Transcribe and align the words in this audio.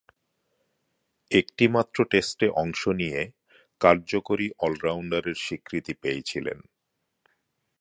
একটিমাত্র 1.31 1.97
টেস্টে 2.03 2.47
অংশ 2.55 2.81
নিয়ে 2.91 3.21
কার্যকরী 3.81 4.47
অল-রাউন্ডারের 4.59 5.37
স্বীকৃতি 5.37 5.93
পেয়েছিলেন। 5.93 6.59